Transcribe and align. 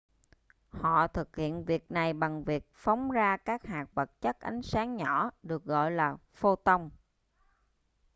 họ 0.69 1.07
thực 1.07 1.35
hiện 1.35 1.65
việc 1.65 1.91
này 1.91 2.13
bằng 2.13 2.43
việc 2.43 2.67
phóng 2.73 3.11
ra 3.11 3.37
các 3.37 3.65
hạt 3.65 3.85
vật 3.93 4.21
chất 4.21 4.39
ánh 4.39 4.61
sáng 4.61 4.95
nhỏ 4.95 5.31
được 5.43 5.63
gọi 5.65 5.91
là 5.91 6.17
photon 6.33 6.89